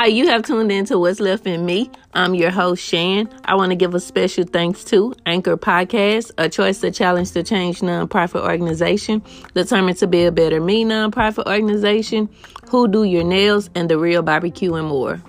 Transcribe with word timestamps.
Hi, 0.00 0.06
you 0.06 0.28
have 0.28 0.44
tuned 0.44 0.72
in 0.72 0.86
to 0.86 0.98
What's 0.98 1.20
Left 1.20 1.46
in 1.46 1.66
Me. 1.66 1.90
I'm 2.14 2.34
your 2.34 2.50
host, 2.50 2.82
Shan. 2.82 3.28
I 3.44 3.54
want 3.54 3.68
to 3.68 3.76
give 3.76 3.94
a 3.94 4.00
special 4.00 4.44
thanks 4.44 4.82
to 4.84 5.14
Anchor 5.26 5.58
Podcast, 5.58 6.30
a 6.38 6.48
choice 6.48 6.80
to 6.80 6.90
challenge 6.90 7.32
to 7.32 7.42
change 7.42 7.80
nonprofit 7.80 8.40
organization, 8.40 9.22
determined 9.52 9.98
to 9.98 10.06
be 10.06 10.24
a 10.24 10.32
better 10.32 10.58
me 10.58 10.86
nonprofit 10.86 11.44
organization, 11.44 12.30
Who 12.70 12.88
Do 12.88 13.04
Your 13.04 13.24
Nails, 13.24 13.68
and 13.74 13.90
The 13.90 13.98
Real 13.98 14.22
Barbecue 14.22 14.72
and 14.72 14.88
more. 14.88 15.22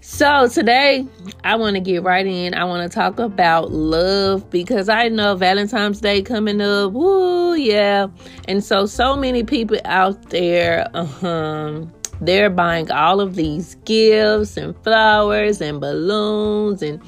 So 0.00 0.46
today 0.46 1.04
I 1.42 1.56
want 1.56 1.74
to 1.74 1.80
get 1.80 2.04
right 2.04 2.24
in. 2.24 2.54
I 2.54 2.62
want 2.66 2.88
to 2.88 2.94
talk 2.94 3.18
about 3.18 3.72
love 3.72 4.48
because 4.48 4.88
I 4.88 5.08
know 5.08 5.34
Valentine's 5.34 6.00
Day 6.00 6.22
coming 6.22 6.60
up. 6.60 6.92
Woo, 6.92 7.33
yeah. 7.54 8.08
And 8.48 8.62
so 8.62 8.86
so 8.86 9.16
many 9.16 9.44
people 9.44 9.78
out 9.84 10.30
there 10.30 10.88
um 10.94 11.92
they're 12.20 12.50
buying 12.50 12.90
all 12.90 13.20
of 13.20 13.34
these 13.34 13.74
gifts 13.84 14.56
and 14.56 14.74
flowers 14.84 15.60
and 15.60 15.80
balloons 15.80 16.82
and 16.82 17.02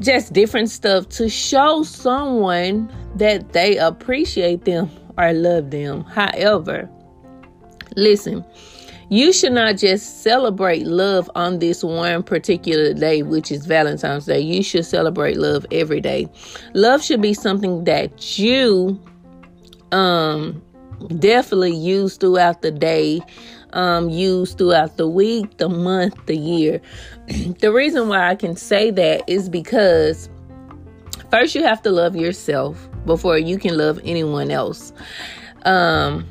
just 0.00 0.32
different 0.32 0.68
stuff 0.70 1.08
to 1.08 1.28
show 1.28 1.82
someone 1.82 2.92
that 3.16 3.52
they 3.52 3.76
appreciate 3.76 4.64
them 4.64 4.90
or 5.16 5.32
love 5.32 5.70
them. 5.70 6.02
However, 6.04 6.90
listen, 7.96 8.44
you 9.10 9.32
should 9.32 9.52
not 9.52 9.76
just 9.76 10.22
celebrate 10.22 10.86
love 10.86 11.30
on 11.34 11.58
this 11.58 11.84
one 11.84 12.22
particular 12.22 12.92
day, 12.94 13.22
which 13.22 13.52
is 13.52 13.66
Valentine's 13.66 14.26
Day. 14.26 14.40
You 14.40 14.62
should 14.62 14.86
celebrate 14.86 15.36
love 15.36 15.66
every 15.70 16.00
day. 16.00 16.28
Love 16.74 17.02
should 17.02 17.20
be 17.20 17.34
something 17.34 17.84
that 17.84 18.38
you 18.38 19.00
um 19.94 20.62
definitely 21.18 21.74
used 21.74 22.20
throughout 22.20 22.62
the 22.62 22.70
day, 22.70 23.20
um, 23.72 24.08
use 24.08 24.54
throughout 24.54 24.96
the 24.96 25.08
week, 25.08 25.56
the 25.58 25.68
month, 25.68 26.14
the 26.26 26.36
year. 26.36 26.80
the 27.60 27.72
reason 27.72 28.08
why 28.08 28.28
I 28.28 28.34
can 28.34 28.56
say 28.56 28.90
that 28.90 29.22
is 29.26 29.48
because 29.48 30.28
first 31.30 31.54
you 31.54 31.62
have 31.62 31.82
to 31.82 31.90
love 31.90 32.16
yourself 32.16 32.88
before 33.06 33.38
you 33.38 33.58
can 33.58 33.76
love 33.76 34.00
anyone 34.04 34.50
else. 34.50 34.92
Um, 35.64 36.26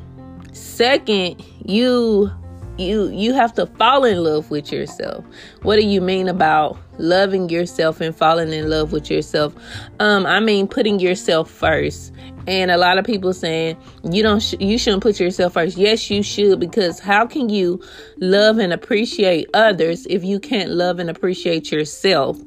second, 0.54 1.44
you 1.66 2.32
you 2.78 3.10
you 3.10 3.34
have 3.34 3.54
to 3.54 3.66
fall 3.66 4.04
in 4.04 4.24
love 4.24 4.50
with 4.50 4.72
yourself. 4.72 5.24
What 5.62 5.76
do 5.80 5.86
you 5.86 6.02
mean 6.02 6.28
about 6.28 6.78
loving 6.98 7.50
yourself 7.50 8.02
and 8.02 8.16
falling 8.16 8.52
in 8.52 8.70
love 8.70 8.92
with 8.92 9.10
yourself? 9.10 9.54
Um 10.00 10.26
i 10.26 10.40
mean 10.40 10.68
putting 10.68 11.00
yourself 11.00 11.50
first. 11.50 12.12
And 12.46 12.72
a 12.72 12.78
lot 12.78 12.98
of 12.98 13.06
people 13.06 13.32
saying 13.32 13.78
you 14.12 14.22
don't 14.22 14.42
sh- 14.42 14.56
you 14.60 14.78
shouldn't 14.78 15.04
put 15.04 15.20
yourself 15.20 15.54
first. 15.54 15.78
Yes 15.78 16.10
you 16.10 16.24
should 16.24 16.60
because 16.60 17.00
how 17.00 17.26
can 17.26 17.50
you 17.50 17.82
love 18.18 18.58
and 18.58 18.74
appreciate 18.74 19.50
others 19.54 20.06
if 20.10 20.24
you 20.24 20.40
can't 20.40 20.72
love 20.72 21.00
and 21.00 21.10
appreciate 21.10 21.72
yourself? 21.72 22.38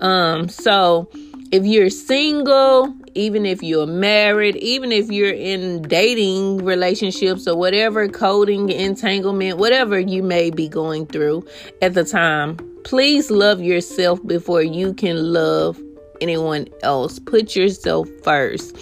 Um 0.00 0.48
so 0.48 1.08
if 1.52 1.66
you're 1.66 1.90
single, 1.90 2.94
even 3.14 3.44
if 3.44 3.62
you're 3.62 3.86
married, 3.86 4.56
even 4.56 4.92
if 4.92 5.10
you're 5.10 5.32
in 5.32 5.82
dating 5.82 6.58
relationships 6.64 7.48
or 7.48 7.56
whatever, 7.56 8.06
coding, 8.08 8.70
entanglement, 8.70 9.58
whatever 9.58 9.98
you 9.98 10.22
may 10.22 10.50
be 10.50 10.68
going 10.68 11.06
through 11.06 11.44
at 11.82 11.94
the 11.94 12.04
time, 12.04 12.56
please 12.84 13.30
love 13.30 13.60
yourself 13.60 14.24
before 14.26 14.62
you 14.62 14.94
can 14.94 15.32
love 15.32 15.80
anyone 16.20 16.68
else. 16.82 17.18
Put 17.18 17.56
yourself 17.56 18.08
first. 18.22 18.76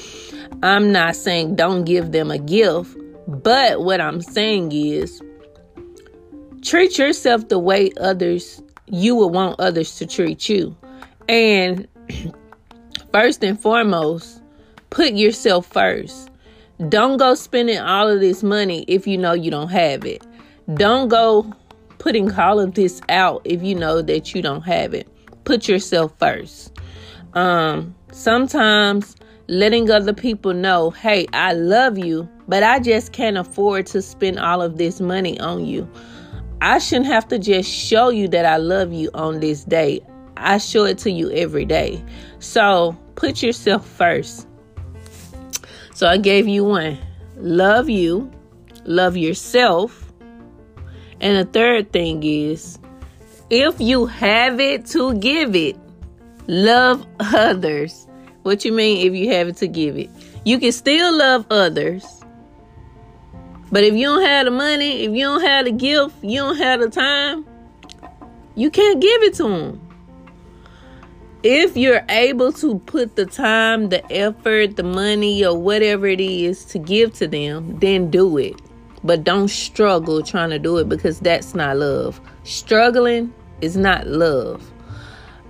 I'm 0.62 0.92
not 0.92 1.16
saying 1.16 1.56
don't 1.56 1.84
give 1.84 2.12
them 2.12 2.30
a 2.30 2.38
gift, 2.38 2.94
but 3.26 3.82
what 3.82 4.00
I'm 4.00 4.20
saying 4.20 4.72
is 4.72 5.22
treat 6.62 6.98
yourself 6.98 7.48
the 7.48 7.58
way 7.58 7.92
others 7.98 8.62
you 8.86 9.14
would 9.14 9.28
want 9.28 9.58
others 9.58 9.96
to 9.96 10.06
treat 10.06 10.48
you. 10.50 10.76
And 11.28 11.86
first 13.12 13.42
and 13.44 13.58
foremost, 13.58 14.42
put 14.90 15.12
yourself 15.12 15.66
first. 15.66 16.30
Don't 16.88 17.16
go 17.16 17.34
spending 17.34 17.78
all 17.78 18.08
of 18.08 18.20
this 18.20 18.42
money 18.42 18.84
if 18.86 19.06
you 19.06 19.18
know 19.18 19.32
you 19.32 19.50
don't 19.50 19.70
have 19.70 20.04
it. 20.04 20.24
Don't 20.74 21.08
go 21.08 21.52
putting 21.98 22.32
all 22.32 22.60
of 22.60 22.74
this 22.74 23.00
out 23.08 23.42
if 23.44 23.62
you 23.62 23.74
know 23.74 24.02
that 24.02 24.34
you 24.34 24.42
don't 24.42 24.62
have 24.62 24.94
it. 24.94 25.08
Put 25.44 25.68
yourself 25.68 26.12
first. 26.18 26.72
Um, 27.34 27.94
sometimes 28.12 29.16
letting 29.48 29.90
other 29.90 30.12
people 30.12 30.54
know, 30.54 30.90
hey, 30.90 31.26
I 31.32 31.54
love 31.54 31.98
you, 31.98 32.28
but 32.46 32.62
I 32.62 32.78
just 32.78 33.12
can't 33.12 33.38
afford 33.38 33.86
to 33.86 34.02
spend 34.02 34.38
all 34.38 34.62
of 34.62 34.78
this 34.78 35.00
money 35.00 35.40
on 35.40 35.64
you. 35.64 35.90
I 36.60 36.78
shouldn't 36.78 37.06
have 37.06 37.26
to 37.28 37.38
just 37.38 37.70
show 37.70 38.10
you 38.10 38.28
that 38.28 38.44
I 38.44 38.56
love 38.56 38.92
you 38.92 39.10
on 39.14 39.40
this 39.40 39.64
day. 39.64 40.00
I 40.38 40.58
show 40.58 40.84
it 40.84 40.98
to 40.98 41.10
you 41.10 41.30
every 41.30 41.64
day. 41.64 42.02
So 42.38 42.96
put 43.14 43.42
yourself 43.42 43.86
first. 43.86 44.46
So 45.94 46.06
I 46.06 46.16
gave 46.16 46.46
you 46.46 46.64
one 46.64 46.98
love 47.36 47.88
you, 47.88 48.30
love 48.84 49.16
yourself. 49.16 50.12
And 51.20 51.36
the 51.36 51.50
third 51.50 51.92
thing 51.92 52.22
is 52.22 52.78
if 53.50 53.80
you 53.80 54.06
have 54.06 54.60
it 54.60 54.86
to 54.86 55.14
give 55.14 55.56
it, 55.56 55.76
love 56.46 57.06
others. 57.20 58.06
What 58.42 58.64
you 58.64 58.72
mean 58.72 59.06
if 59.06 59.14
you 59.14 59.32
have 59.32 59.48
it 59.48 59.56
to 59.56 59.68
give 59.68 59.96
it? 59.96 60.10
You 60.44 60.58
can 60.58 60.72
still 60.72 61.16
love 61.16 61.46
others. 61.50 62.04
But 63.70 63.84
if 63.84 63.94
you 63.94 64.06
don't 64.06 64.22
have 64.22 64.46
the 64.46 64.50
money, 64.50 65.04
if 65.04 65.10
you 65.12 65.24
don't 65.24 65.42
have 65.42 65.66
the 65.66 65.72
gift, 65.72 66.14
you 66.22 66.38
don't 66.38 66.56
have 66.56 66.80
the 66.80 66.88
time, 66.88 67.44
you 68.54 68.70
can't 68.70 69.00
give 69.00 69.22
it 69.24 69.34
to 69.34 69.42
them 69.42 69.87
if 71.50 71.78
you're 71.78 72.04
able 72.10 72.52
to 72.52 72.78
put 72.80 73.16
the 73.16 73.24
time, 73.24 73.88
the 73.88 74.04
effort, 74.12 74.76
the 74.76 74.82
money, 74.82 75.42
or 75.42 75.58
whatever 75.58 76.06
it 76.06 76.20
is 76.20 76.62
to 76.66 76.78
give 76.78 77.14
to 77.14 77.26
them, 77.26 77.78
then 77.78 78.10
do 78.10 78.36
it. 78.36 78.60
But 79.02 79.24
don't 79.24 79.48
struggle 79.48 80.22
trying 80.22 80.50
to 80.50 80.58
do 80.58 80.76
it 80.76 80.90
because 80.90 81.20
that's 81.20 81.54
not 81.54 81.78
love. 81.78 82.20
Struggling 82.44 83.32
is 83.62 83.78
not 83.78 84.06
love. 84.06 84.70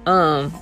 Um, 0.06 0.54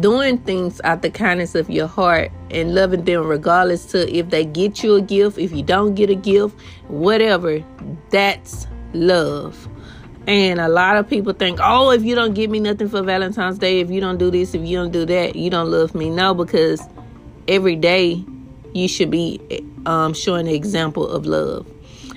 doing 0.00 0.38
things 0.38 0.80
out 0.84 1.02
the 1.02 1.10
kindness 1.10 1.54
of 1.54 1.68
your 1.68 1.86
heart 1.86 2.32
and 2.50 2.74
loving 2.74 3.04
them 3.04 3.26
regardless 3.26 3.84
to 3.86 4.10
if 4.10 4.30
they 4.30 4.46
get 4.46 4.82
you 4.82 4.94
a 4.94 5.02
gift, 5.02 5.36
if 5.36 5.52
you 5.52 5.62
don't 5.62 5.94
get 5.94 6.08
a 6.08 6.14
gift, 6.14 6.58
whatever, 6.88 7.62
that's 8.08 8.66
love. 8.94 9.68
And 10.26 10.58
a 10.58 10.68
lot 10.68 10.96
of 10.96 11.08
people 11.08 11.34
think, 11.34 11.58
oh, 11.62 11.90
if 11.90 12.02
you 12.02 12.14
don't 12.14 12.34
give 12.34 12.50
me 12.50 12.58
nothing 12.58 12.88
for 12.88 13.02
Valentine's 13.02 13.58
Day, 13.58 13.80
if 13.80 13.90
you 13.90 14.00
don't 14.00 14.16
do 14.16 14.30
this, 14.30 14.54
if 14.54 14.62
you 14.62 14.78
don't 14.78 14.90
do 14.90 15.04
that, 15.04 15.36
you 15.36 15.50
don't 15.50 15.70
love 15.70 15.94
me. 15.94 16.08
No, 16.08 16.32
because 16.32 16.80
every 17.46 17.76
day 17.76 18.24
you 18.72 18.88
should 18.88 19.10
be 19.10 19.40
um, 19.84 20.14
showing 20.14 20.48
an 20.48 20.54
example 20.54 21.06
of 21.06 21.26
love. 21.26 21.66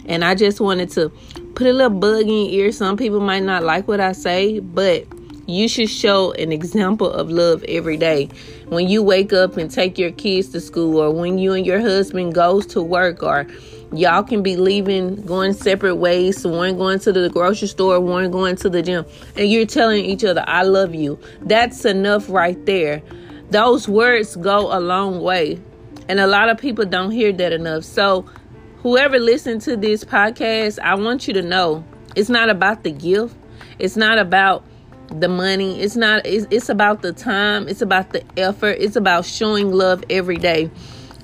And 0.06 0.24
I 0.24 0.36
just 0.36 0.62
wanted 0.62 0.90
to 0.92 1.10
put 1.56 1.68
a 1.68 1.74
little 1.74 1.98
bug 1.98 2.22
in 2.22 2.30
your 2.30 2.66
ear. 2.66 2.72
Some 2.72 2.96
people 2.96 3.20
might 3.20 3.44
not 3.44 3.64
like 3.64 3.88
what 3.90 4.00
I 4.00 4.14
say, 4.14 4.60
but 4.60 5.06
you 5.48 5.68
should 5.68 5.90
show 5.90 6.32
an 6.34 6.52
example 6.52 7.10
of 7.10 7.32
love 7.32 7.64
every 7.68 7.98
day. 7.98 8.30
When 8.68 8.88
you 8.88 9.02
wake 9.02 9.34
up 9.34 9.58
and 9.58 9.72
take 9.72 9.98
your 9.98 10.12
kids 10.12 10.50
to 10.50 10.62
school, 10.62 10.98
or 10.98 11.12
when 11.12 11.40
you 11.40 11.54
and 11.54 11.66
your 11.66 11.80
husband 11.80 12.36
goes 12.36 12.68
to 12.68 12.82
work, 12.82 13.24
or 13.24 13.48
Y'all 13.94 14.22
can 14.22 14.44
be 14.44 14.58
leaving, 14.58 15.16
going 15.26 15.54
separate 15.54 15.96
ways. 15.96 16.46
One 16.46 16.78
going 16.78 17.00
to 17.00 17.14
the 17.14 17.30
grocery 17.30 17.70
store, 17.70 18.02
one 18.02 18.30
going 18.32 18.58
to 18.58 18.70
the 18.70 18.82
gym. 18.82 19.06
And 19.38 19.50
you're 19.50 19.66
telling 19.66 20.04
each 20.04 20.26
other, 20.26 20.44
I 20.46 20.64
love 20.64 20.94
you. 20.94 21.18
That's 21.42 21.86
enough 21.86 22.30
right 22.30 22.64
there. 22.66 23.02
Those 23.50 23.88
words 23.88 24.36
go 24.36 24.78
a 24.78 24.82
long 24.82 25.22
way. 25.22 25.62
And 26.10 26.20
a 26.20 26.28
lot 26.28 26.50
of 26.50 26.58
people 26.58 26.84
don't 26.84 27.12
hear 27.12 27.32
that 27.32 27.54
enough. 27.54 27.86
So, 27.86 28.26
whoever 28.80 29.20
listened 29.20 29.62
to 29.62 29.78
this 29.78 30.04
podcast, 30.04 30.80
I 30.80 30.96
want 30.96 31.28
you 31.28 31.34
to 31.36 31.42
know 31.42 31.86
it's 32.16 32.30
not 32.30 32.50
about 32.50 32.84
the 32.84 32.92
gift, 32.92 33.36
it's 33.80 33.96
not 33.96 34.18
about 34.18 34.66
the 35.10 35.28
money. 35.28 35.82
It's 35.82 35.96
not 35.96 36.26
it's, 36.26 36.48
it's 36.52 36.70
about 36.70 37.02
the 37.02 37.14
time. 37.14 37.68
It's 37.68 37.82
about 37.82 38.12
the 38.12 38.24
effort. 38.38 38.78
It's 38.80 38.96
about 38.96 39.26
showing 39.26 39.72
love 39.72 40.04
every 40.10 40.38
day. 40.38 40.70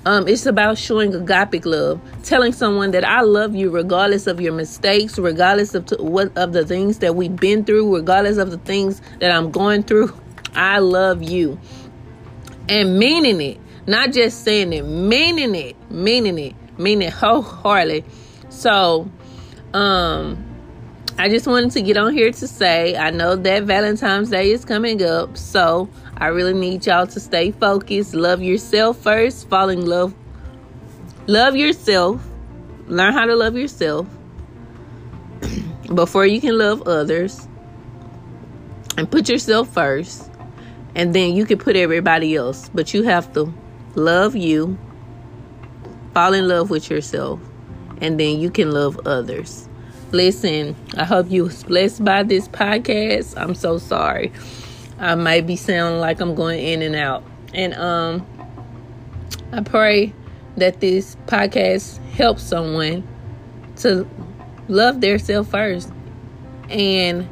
Um, 0.06 0.28
it's 0.28 0.44
about 0.44 0.76
showing 0.76 1.14
agape 1.14 1.64
love, 1.64 1.98
telling 2.24 2.52
someone 2.52 2.90
that 2.90 3.04
I 3.04 3.22
love 3.22 3.54
you 3.54 3.70
regardless 3.70 4.26
of 4.26 4.38
your 4.38 4.52
mistakes, 4.52 5.18
regardless 5.18 5.74
of 5.74 5.88
what 5.98 6.36
of 6.36 6.52
the 6.52 6.66
things 6.66 6.98
that 6.98 7.16
we've 7.16 7.34
been 7.34 7.64
through, 7.64 7.94
regardless 7.94 8.36
of 8.36 8.50
the 8.50 8.58
things 8.58 9.00
that 9.20 9.30
I'm 9.30 9.50
going 9.50 9.82
through. 9.82 10.12
I 10.54 10.78
love 10.78 11.22
you, 11.22 11.58
and 12.68 12.98
meaning 12.98 13.40
it, 13.40 13.58
not 13.86 14.12
just 14.12 14.44
saying 14.44 14.74
it, 14.74 14.82
meaning 14.82 15.54
it, 15.54 15.74
meaning 15.90 16.38
it, 16.38 16.54
meaning 16.78 17.08
it 17.08 17.14
wholeheartedly. 17.14 18.04
So, 18.50 19.10
um, 19.72 20.53
I 21.16 21.28
just 21.28 21.46
wanted 21.46 21.70
to 21.72 21.82
get 21.82 21.96
on 21.96 22.12
here 22.12 22.32
to 22.32 22.48
say 22.48 22.96
I 22.96 23.10
know 23.10 23.36
that 23.36 23.62
Valentine's 23.64 24.30
Day 24.30 24.50
is 24.50 24.64
coming 24.64 25.02
up, 25.02 25.36
so 25.36 25.88
I 26.16 26.26
really 26.28 26.54
need 26.54 26.84
y'all 26.86 27.06
to 27.06 27.20
stay 27.20 27.52
focused. 27.52 28.14
Love 28.14 28.42
yourself 28.42 28.98
first. 28.98 29.48
Fall 29.48 29.68
in 29.68 29.86
love. 29.86 30.14
Love 31.26 31.56
yourself. 31.56 32.20
learn 32.86 33.12
how 33.12 33.24
to 33.24 33.34
love 33.34 33.56
yourself 33.56 34.06
before 35.94 36.26
you 36.26 36.40
can 36.40 36.58
love 36.58 36.86
others 36.86 37.48
and 38.98 39.10
put 39.10 39.28
yourself 39.28 39.72
first 39.72 40.30
and 40.94 41.14
then 41.14 41.34
you 41.34 41.46
can 41.46 41.58
put 41.58 41.76
everybody 41.76 42.36
else 42.36 42.68
but 42.74 42.92
you 42.92 43.02
have 43.02 43.32
to 43.32 43.52
love 43.94 44.36
you 44.36 44.76
fall 46.12 46.34
in 46.34 46.46
love 46.46 46.70
with 46.70 46.90
yourself 46.90 47.40
and 48.02 48.20
then 48.20 48.38
you 48.38 48.50
can 48.50 48.70
love 48.70 49.00
others 49.06 49.68
listen 50.14 50.76
i 50.96 51.02
hope 51.02 51.28
you 51.28 51.42
was 51.42 51.64
blessed 51.64 52.04
by 52.04 52.22
this 52.22 52.46
podcast. 52.46 53.36
I'm 53.36 53.56
so 53.56 53.78
sorry. 53.78 54.32
I 55.00 55.16
might 55.16 55.44
be 55.44 55.56
sounding 55.56 56.00
like 56.00 56.20
i'm 56.20 56.36
going 56.36 56.64
in 56.64 56.82
and 56.82 56.94
out. 56.94 57.24
And 57.52 57.74
um 57.74 58.24
i 59.52 59.60
pray 59.60 60.12
that 60.56 60.78
this 60.78 61.16
podcast 61.26 61.98
helps 62.12 62.44
someone 62.44 63.06
to 63.78 64.08
love 64.68 65.00
their 65.00 65.18
self 65.18 65.48
first 65.48 65.92
and 66.70 67.28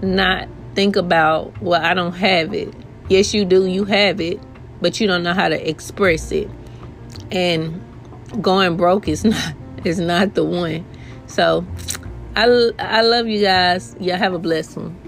not 0.00 0.48
think 0.76 0.94
about 0.94 1.60
well 1.60 1.82
i 1.84 1.92
don't 1.92 2.14
have 2.14 2.54
it. 2.54 2.72
Yes 3.08 3.34
you 3.34 3.44
do 3.44 3.66
you 3.66 3.84
have 3.84 4.20
it 4.20 4.40
but 4.80 5.00
you 5.00 5.08
don't 5.08 5.24
know 5.24 5.34
how 5.34 5.48
to 5.48 5.68
express 5.68 6.30
it. 6.30 6.48
And 7.32 7.82
going 8.40 8.76
broke 8.76 9.08
is 9.08 9.24
not 9.24 9.54
is 9.84 9.98
not 9.98 10.34
the 10.34 10.44
one. 10.44 10.84
So 11.26 11.66
i 12.36 12.44
i 12.78 13.02
love 13.02 13.26
you 13.26 13.40
guys. 13.40 13.96
Y'all 14.00 14.16
have 14.18 14.34
a 14.34 14.38
blessed 14.38 14.76
one 14.76 15.05